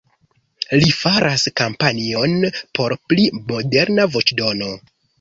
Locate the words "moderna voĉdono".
3.55-4.77